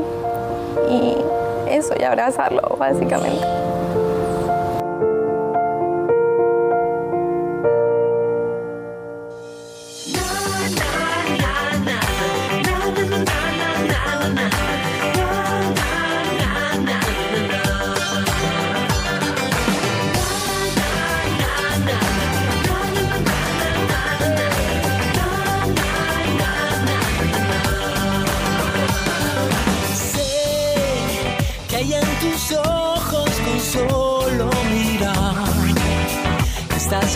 [0.90, 1.16] Y
[1.66, 3.65] eso, y abrazarlo, básicamente.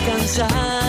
[0.07, 0.80] La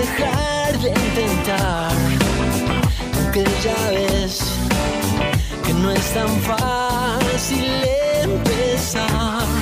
[0.00, 1.92] dejar de intentar,
[3.18, 4.40] aunque ya ves
[5.64, 7.66] que no es tan fácil
[8.22, 9.59] empezar.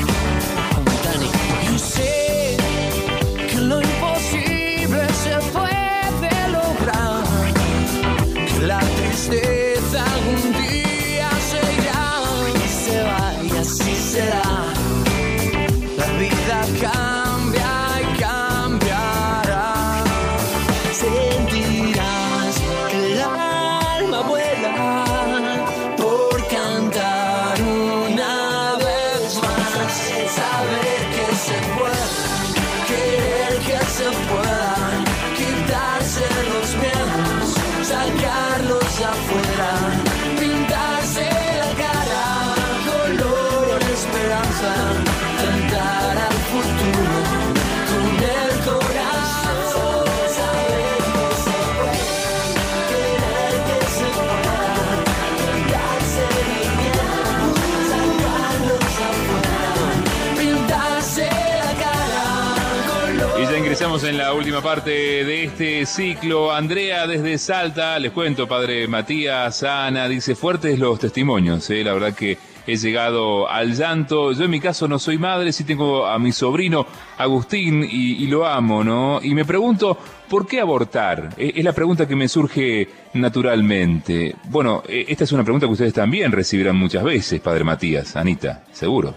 [64.58, 64.90] Última parte
[65.24, 66.52] de este ciclo.
[66.52, 71.68] Andrea desde Salta, les cuento, padre Matías, Ana, dice fuertes los testimonios.
[71.70, 72.36] eh, La verdad que
[72.66, 74.32] he llegado al llanto.
[74.32, 76.86] Yo en mi caso no soy madre, sí tengo a mi sobrino
[77.18, 79.20] Agustín y, y lo amo, ¿no?
[79.22, 79.96] Y me pregunto,
[80.28, 81.34] ¿por qué abortar?
[81.36, 84.34] Eh, Es la pregunta que me surge naturalmente.
[84.50, 88.64] Bueno, eh, esta es una pregunta que ustedes también recibirán muchas veces, padre Matías, Anita,
[88.72, 89.14] seguro.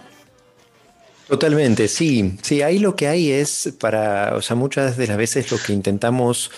[1.31, 2.37] Totalmente, sí.
[2.41, 5.71] Sí, ahí lo que hay es para, o sea, muchas de las veces lo que
[5.71, 6.51] intentamos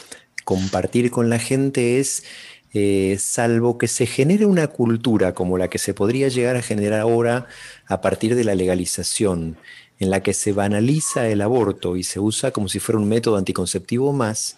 [0.45, 2.23] compartir con la gente es,
[2.73, 7.01] eh, salvo que se genere una cultura como la que se podría llegar a generar
[7.01, 7.45] ahora
[7.85, 9.57] a partir de la legalización,
[9.99, 13.37] en la que se banaliza el aborto y se usa como si fuera un método
[13.37, 14.57] anticonceptivo más,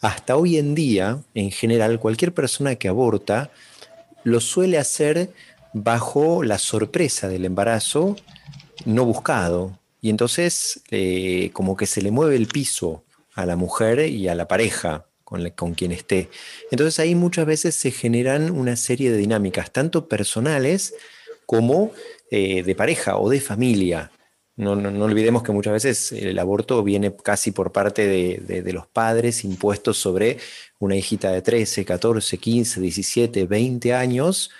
[0.00, 3.50] hasta hoy en día, en general, cualquier persona que aborta
[4.22, 5.32] lo suele hacer
[5.72, 8.14] bajo la sorpresa del embarazo
[8.84, 9.78] no buscado.
[10.00, 13.02] Y entonces eh, como que se le mueve el piso
[13.34, 16.28] a la mujer y a la pareja con, con quien esté.
[16.70, 20.94] Entonces ahí muchas veces se generan una serie de dinámicas, tanto personales
[21.46, 21.92] como
[22.30, 24.10] eh, de pareja o de familia.
[24.56, 28.62] No, no- no olvidemos que muchas veces el aborto viene casi por parte de, de-
[28.62, 30.38] de los padres impuestos sobre
[30.78, 34.50] una hijita de 13, 14, 15, 17, 20 años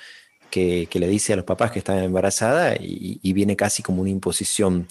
[0.60, 4.10] que, le dice a los papás que está embarazada y, y viene casi como una
[4.10, 4.88] imposición.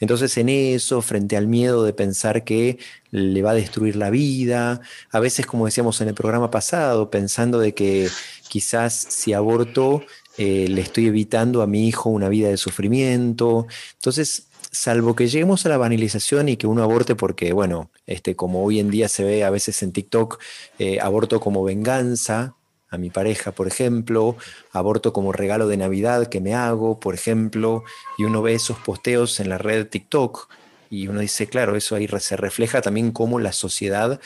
[0.00, 2.78] Entonces en eso, frente al miedo de pensar que
[3.10, 4.80] le va a destruir la vida,
[5.10, 8.08] a veces como decíamos en el programa pasado, pensando de que
[8.48, 10.02] quizás si aborto
[10.36, 13.66] eh, le estoy evitando a mi hijo una vida de sufrimiento.
[13.94, 18.64] Entonces, salvo que lleguemos a la banalización y que uno aborte porque, bueno, este, como
[18.64, 20.40] hoy en día se ve a veces en TikTok,
[20.78, 22.56] eh, aborto como venganza,
[22.94, 24.36] a mi pareja, por ejemplo,
[24.72, 27.84] aborto como regalo de Navidad que me hago, por ejemplo,
[28.18, 30.48] y uno ve esos posteos en la red TikTok
[30.90, 34.20] y uno dice, claro, eso ahí se refleja también cómo la sociedad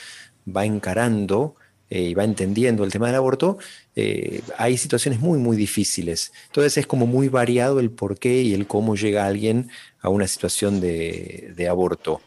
[0.47, 1.57] va encarando
[1.91, 3.57] eh, y va entendiendo el tema del aborto,
[3.97, 6.33] eh, hay situaciones muy, muy difíciles.
[6.47, 10.29] Entonces es como muy variado el por qué y el cómo llega alguien a una
[10.29, 12.21] situación de, de aborto.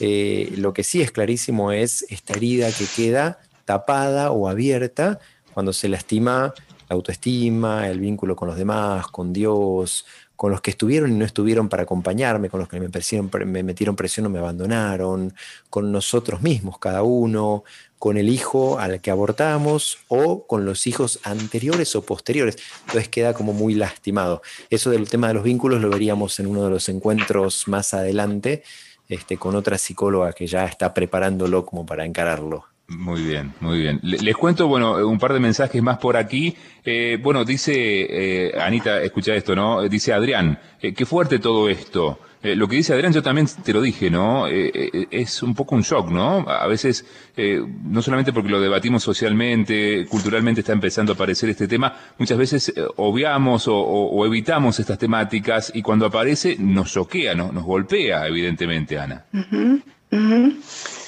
[0.00, 5.20] Eh, lo que sí es clarísimo es esta herida que queda tapada o abierta
[5.56, 6.52] cuando se lastima
[6.86, 10.04] la autoestima, el vínculo con los demás, con Dios,
[10.36, 13.96] con los que estuvieron y no estuvieron para acompañarme, con los que me, me metieron
[13.96, 15.32] presión o me abandonaron,
[15.70, 17.64] con nosotros mismos, cada uno,
[17.98, 22.58] con el hijo al que abortamos o con los hijos anteriores o posteriores.
[22.80, 24.42] Entonces queda como muy lastimado.
[24.68, 28.62] Eso del tema de los vínculos lo veríamos en uno de los encuentros más adelante
[29.08, 32.75] este, con otra psicóloga que ya está preparándolo como para encararlo.
[32.88, 33.98] Muy bien, muy bien.
[34.02, 36.54] Le- Les cuento, bueno, un par de mensajes más por aquí.
[36.84, 39.82] Eh, bueno, dice, eh, Anita, escucha esto, ¿no?
[39.88, 42.20] Dice Adrián, eh, qué fuerte todo esto.
[42.44, 44.46] Eh, lo que dice Adrián, yo también te lo dije, ¿no?
[44.46, 46.48] Es un poco un shock, ¿no?
[46.48, 47.04] A veces,
[47.36, 52.72] no solamente porque lo debatimos socialmente, culturalmente está empezando a aparecer este tema, muchas veces
[52.96, 57.50] obviamos o, o- o evitamos estas temáticas y cuando aparece nos choquea, ¿no?
[57.50, 59.24] nos golpea, evidentemente, Ana.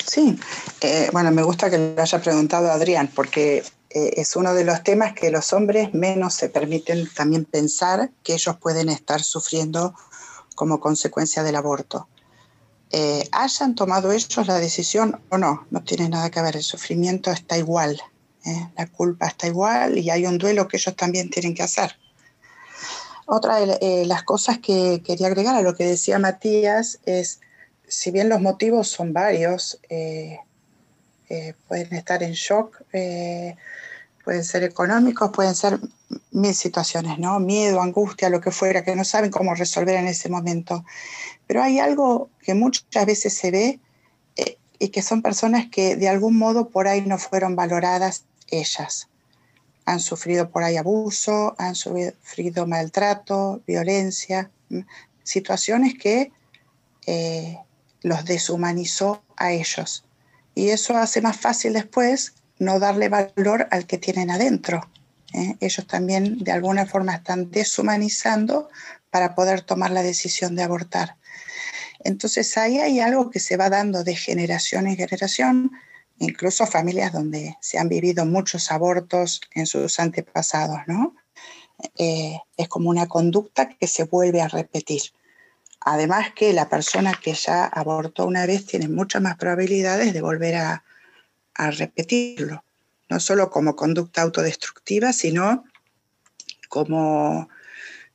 [0.09, 0.41] Sí,
[0.81, 4.83] eh, bueno, me gusta que lo haya preguntado Adrián, porque eh, es uno de los
[4.83, 9.95] temas que los hombres menos se permiten también pensar que ellos pueden estar sufriendo
[10.55, 12.09] como consecuencia del aborto.
[12.91, 17.31] Eh, hayan tomado ellos la decisión o no, no tiene nada que ver, el sufrimiento
[17.31, 18.01] está igual,
[18.47, 18.67] ¿eh?
[18.79, 21.99] la culpa está igual y hay un duelo que ellos también tienen que hacer.
[23.27, 27.41] Otra de eh, las cosas que quería agregar a lo que decía Matías es,
[27.89, 30.39] si bien los motivos son varios, eh,
[31.29, 33.57] eh, pueden estar en shock, eh,
[34.25, 35.81] pueden ser económicos, pueden ser
[36.31, 37.41] mil situaciones, ¿no?
[37.41, 40.85] Miedo, angustia, lo que fuera, que no saben cómo resolver en ese momento.
[41.47, 43.81] Pero hay algo que muchas veces se ve
[44.81, 49.09] y que son personas que de algún modo por ahí no fueron valoradas ellas.
[49.87, 54.51] Han sufrido por ahí abuso, han sufrido maltrato, violencia,
[55.25, 56.31] situaciones que
[58.03, 60.05] los deshumanizó a ellos.
[60.55, 64.89] Y eso hace más fácil después no darle valor al que tienen adentro.
[65.33, 65.57] ¿eh?
[65.61, 68.69] Ellos también de alguna forma están deshumanizando
[69.11, 71.17] para poder tomar la decisión de abortar.
[72.01, 75.73] Entonces ahí hay algo que se va dando de generación en generación,
[76.19, 81.15] incluso familias donde se han vivido muchos abortos en sus antepasados, ¿no?
[81.97, 85.03] Eh, es como una conducta que se vuelve a repetir.
[85.81, 90.57] Además que la persona que ya abortó una vez tiene muchas más probabilidades de volver
[90.57, 90.85] a,
[91.57, 92.63] repetirlo,
[93.09, 95.65] no solo como conducta autodestructiva, sino
[96.69, 97.49] como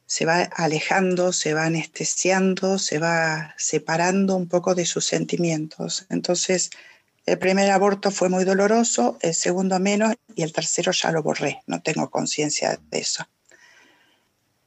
[0.05, 6.05] se va alejando, se va anestesiando, se va separando un poco de sus sentimientos.
[6.09, 6.70] Entonces,
[7.26, 11.61] el primer aborto fue muy doloroso, el segundo menos y el tercero ya lo borré,
[11.68, 13.28] no tengo conciencia de eso.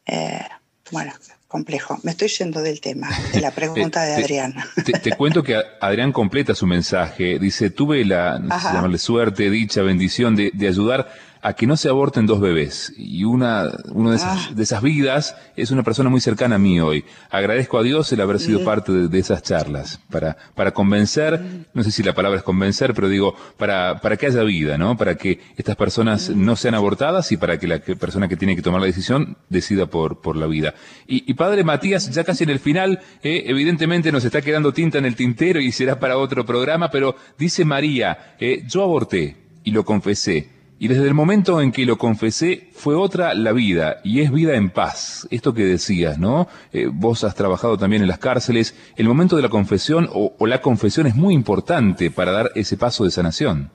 [0.06, 0.46] Eh,
[0.90, 1.12] bueno,
[1.48, 1.98] complejo.
[2.02, 4.54] Me estoy yendo del tema, de la pregunta de Adrián.
[5.02, 7.38] Te, cuento que Adrián completa su mensaje.
[7.38, 11.08] Dice, tuve la, llamarle suerte, dicha, bendición de, de ayudar
[11.46, 12.92] a que no se aborten dos bebés.
[12.96, 14.52] Y una, una de, esas, ah.
[14.52, 17.04] de esas vidas es una persona muy cercana a mí hoy.
[17.30, 21.40] Agradezco a Dios el haber sido parte de, esas charlas, para, para convencer,
[21.72, 24.96] no sé si la palabra es convencer, pero digo, para, para que haya vida, ¿no?
[24.96, 28.62] Para que estas personas no sean abortadas y para que la persona que tiene que
[28.62, 30.74] tomar la decisión decida por, por la vida.
[31.06, 35.04] Y, padre Matías, ya casi en el final, eh, evidentemente nos está quedando tinta en
[35.04, 39.84] el tintero y será para otro programa, pero dice María, eh, yo aborté y lo
[39.84, 44.30] confesé y desde el momento en que lo confesé, fue otra la vida, y es
[44.30, 45.26] vida en paz.
[45.30, 46.48] Esto que decías, ¿no?
[46.72, 48.74] Eh, vos has trabajado también en las cárceles.
[48.96, 52.76] El momento de la confesión o, o la confesión es muy importante para dar ese
[52.76, 53.70] paso de sanación.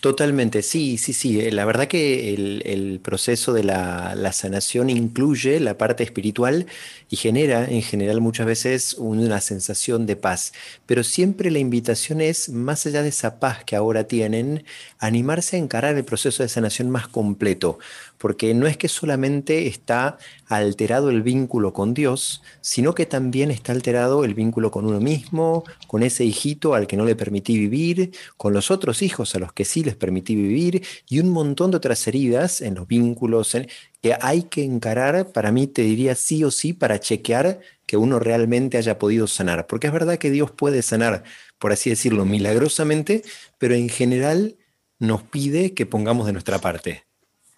[0.00, 1.40] Totalmente, sí, sí, sí.
[1.40, 6.66] Eh, la verdad que el, proceso de la, la, sanación incluye la parte espiritual
[7.10, 10.54] y genera en general muchas veces una sensación de paz.
[10.86, 14.64] Pero siempre la invitación es, más allá de esa paz que ahora tienen,
[14.98, 17.78] animarse a encarar el proceso de sanación más completo
[18.20, 23.72] porque no es que solamente está alterado el vínculo con Dios, sino que también está
[23.72, 28.12] alterado el vínculo con uno mismo, con ese hijito al que no le permití vivir,
[28.36, 31.78] con los otros hijos a los que sí les permití vivir, y un montón de
[31.78, 33.56] otras heridas en los vínculos
[34.02, 38.18] que hay que encarar, para mí te diría sí o sí, para chequear que uno
[38.18, 39.66] realmente haya podido sanar.
[39.66, 41.24] Porque es verdad que Dios puede sanar,
[41.58, 43.22] por así decirlo, milagrosamente,
[43.56, 44.58] pero en general
[44.98, 47.04] nos pide que pongamos de nuestra parte.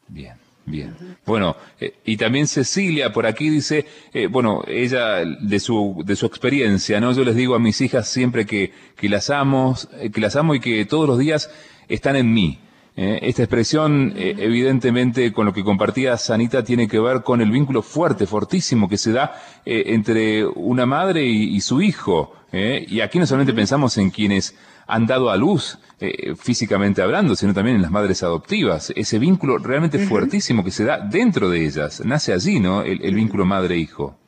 [0.06, 0.41] Bien.
[0.64, 0.94] Bien.
[1.26, 6.26] Bueno, eh, y también Cecilia por aquí dice, eh, bueno, ella de su, de su
[6.26, 7.12] experiencia, ¿no?
[7.12, 10.54] Yo les digo a mis hijas siempre que, que las amo, eh, que las amo
[10.54, 11.50] y que todos los días
[11.88, 12.58] están en mí.
[12.94, 18.26] esta expresión, evidentemente, con lo que compartía Sanita, tiene que ver con el vínculo fuerte,
[18.26, 19.32] fortísimo que se da
[19.64, 22.34] entre una madre y, y su hijo.
[22.52, 24.54] y aquí no solamente pensamos en quienes
[24.93, 28.93] han dado a luz eh, físicamente hablando, sino también en las madres adoptivas.
[28.95, 32.03] Ese vínculo realmente fuertísimo que se da dentro de ellas.
[32.05, 32.82] Nace allí, ¿no?
[32.82, 34.18] El, vínculo madre-hijo.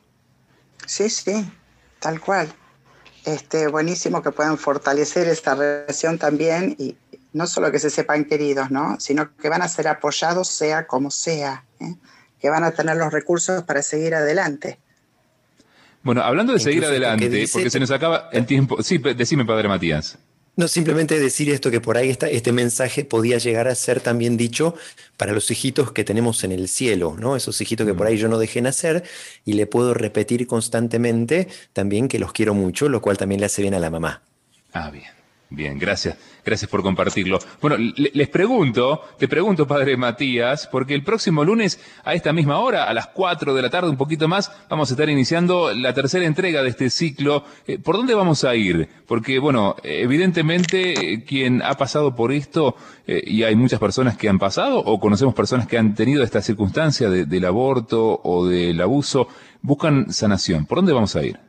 [0.87, 1.45] Sí, sí,
[1.99, 2.51] tal cual.
[3.25, 6.95] Este, buenísimo que puedan fortalecer esta relación también y
[7.33, 8.99] no solo que se sepan queridos, ¿no?
[8.99, 11.93] Sino que van a ser apoyados sea como sea, ¿eh?
[12.39, 14.79] que van a tener los recursos para seguir adelante.
[16.01, 18.81] Bueno, hablando de seguir adelante, porque se nos acaba el tiempo.
[18.81, 20.17] Sí, decime, Padre Matías.
[20.57, 24.37] No, simplemente decir esto que por ahí está, este mensaje podía llegar a ser también
[24.37, 24.75] dicho
[25.17, 27.35] para los hijitos que tenemos en el cielo, ¿no?
[27.35, 29.03] Esos hijitos que por ahí yo no dejé nacer
[29.43, 33.61] y le puedo repetir constantemente también que los quiero mucho, lo cual también le hace
[33.61, 34.21] bien a la mamá.
[34.71, 35.14] Ah, bien.
[35.55, 36.17] Bien, gracias.
[36.43, 37.39] Gracias por compartirlo.
[37.61, 42.83] Bueno, les pregunto, te pregunto, padre Matías, porque el próximo lunes, a esta misma hora,
[42.83, 46.25] a las 4 de la tarde, un poquito más, vamos a estar iniciando la tercera
[46.25, 47.45] entrega de este ciclo.
[47.67, 48.89] Eh, ¿Por dónde vamos a ir?
[49.07, 52.75] Porque, bueno, evidentemente, eh, quien ha pasado por esto,
[53.07, 56.41] eh, y hay muchas personas que han pasado, o conocemos personas que han tenido esta
[56.41, 59.29] circunstancia del aborto o del abuso,
[59.61, 60.65] buscan sanación.
[60.65, 61.39] ¿Por dónde vamos a ir?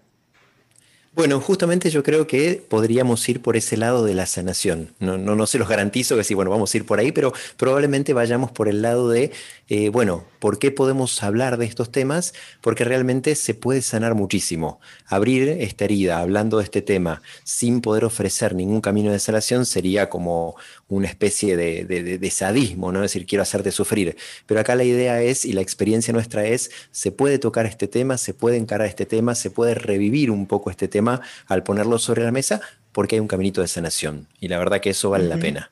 [1.17, 4.91] Bueno, justamente yo creo que podríamos ir por ese lado de la sanación.
[5.01, 7.33] No, no, no se los garantizo que sí, bueno, vamos a ir por ahí, pero
[7.57, 9.33] probablemente vayamos por el lado de,
[9.69, 12.35] eh, bueno, ¿por qué podemos hablar de estos temas?
[12.61, 14.81] Porque realmente se puede sanar muchísimo.
[15.07, 20.09] Abrir esta herida hablando de este tema sin poder ofrecer ningún camino de sanación sería
[20.09, 20.55] como
[20.87, 23.01] una especie de, de, de sadismo, ¿no?
[23.03, 24.17] Es decir, quiero hacerte sufrir.
[24.47, 28.19] Pero acá la idea es, y la experiencia nuestra es, se puede tocar este tema,
[28.19, 32.23] se puede encarar este tema, se puede revivir un poco este tema al ponerlo sobre
[32.23, 32.61] la mesa
[32.93, 34.29] porque hay un caminito de sanación.
[34.41, 35.71] Y la verdad que eso vale la pena.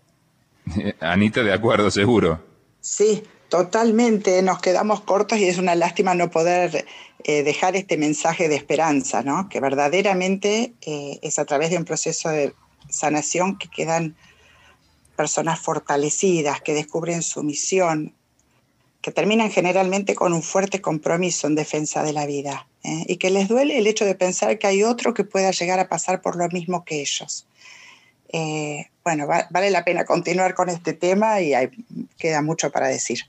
[1.00, 2.42] Anita, de acuerdo, seguro.
[2.80, 4.42] Sí, totalmente.
[4.42, 6.86] Nos quedamos cortos y es una lástima no poder
[7.24, 9.48] eh, dejar este mensaje de esperanza, ¿no?
[9.48, 12.54] Que verdaderamente eh, es a través de un proceso de
[12.88, 14.16] sanación que quedan
[15.16, 18.14] personas fortalecidas, que descubren su misión,
[19.00, 23.04] que terminan generalmente con un fuerte compromiso en defensa de la vida ¿eh?
[23.06, 25.88] y que les duele el hecho de pensar que hay otro que pueda llegar a
[25.88, 27.46] pasar por lo mismo que ellos.
[29.04, 31.70] Bueno, va, vale la pena continuar con este tema y hay,
[32.18, 33.20] queda mucho para decir.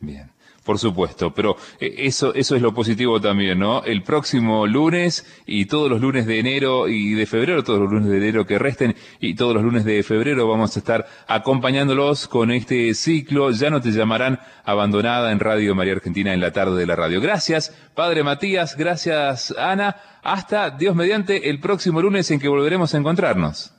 [0.00, 0.30] Bien.
[0.66, 3.84] Por supuesto, pero eh, eso, eso es lo positivo también, ¿no?
[3.84, 8.10] El próximo lunes y todos los lunes de enero y de febrero, todos los lunes
[8.10, 12.50] de enero que resten y todos los lunes de febrero vamos a estar acompañándolos con
[12.50, 13.52] este ciclo.
[13.52, 17.20] Ya no te llamarán abandonada en Radio María Argentina en la tarde de la radio.
[17.20, 19.94] Gracias, Padre Matías, gracias, Ana.
[20.24, 23.72] Hasta Dios mediante el próximo lunes en que volveremos a encontrarnos.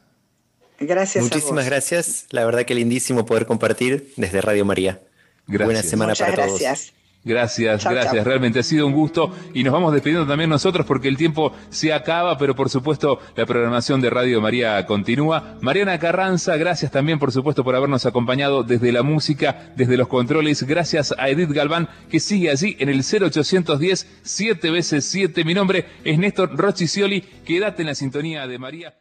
[0.79, 1.21] Gracias.
[1.21, 2.27] Muchísimas gracias.
[2.29, 5.01] La verdad que lindísimo poder compartir desde Radio María.
[5.47, 5.65] Gracias.
[5.65, 6.59] Buena semana Muchas para todos.
[6.59, 6.93] gracias.
[7.23, 8.15] Gracias, Chau, gracias.
[8.15, 8.23] chau.
[8.23, 11.91] Realmente ha sido un gusto y nos vamos despidiendo también nosotros porque el tiempo se
[11.91, 15.57] acaba, pero por supuesto la programación de Radio María continúa.
[15.59, 20.63] Mariana Carranza, gracias también por supuesto por habernos acompañado desde la música, desde los controles.
[20.63, 25.43] Gracias a Edith Galván que sigue allí en el 0810 7 veces 7.
[25.43, 27.21] Mi nombre es Néstor Rochicioli.
[27.45, 28.97] Quédate en la sintonía de María.